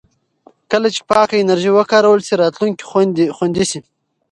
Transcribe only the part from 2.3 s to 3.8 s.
راتلونکی خوندي شي.